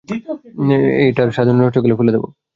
[1.05, 2.27] এটার স্বাদ নষ্ট হয়ে গেলে ফেলে দেবো।